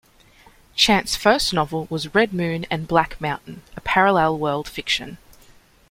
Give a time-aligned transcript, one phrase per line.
[0.75, 5.19] Chant's first novel was "Red Moon and Black Mountain", a parallel world fiction.